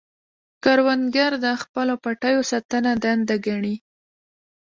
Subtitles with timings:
[0.63, 3.75] کروندګر د خپلو پټیو ساتنه دنده ګڼي